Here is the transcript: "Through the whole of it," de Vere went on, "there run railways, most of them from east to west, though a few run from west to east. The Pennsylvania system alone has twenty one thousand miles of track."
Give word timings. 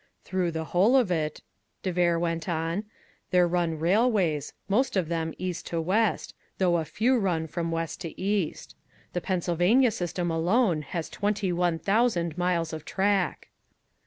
"Through 0.23 0.49
the 0.49 0.63
whole 0.63 0.95
of 0.97 1.11
it," 1.11 1.43
de 1.83 1.91
Vere 1.91 2.17
went 2.17 2.49
on, 2.49 2.85
"there 3.29 3.47
run 3.47 3.77
railways, 3.77 4.51
most 4.67 4.97
of 4.97 5.09
them 5.09 5.27
from 5.27 5.35
east 5.37 5.67
to 5.67 5.79
west, 5.79 6.33
though 6.57 6.77
a 6.77 6.85
few 6.85 7.19
run 7.19 7.45
from 7.45 7.69
west 7.69 8.01
to 8.01 8.19
east. 8.19 8.75
The 9.13 9.21
Pennsylvania 9.21 9.91
system 9.91 10.31
alone 10.31 10.81
has 10.81 11.07
twenty 11.07 11.51
one 11.53 11.77
thousand 11.77 12.35
miles 12.35 12.73
of 12.73 12.83
track." 12.83 13.49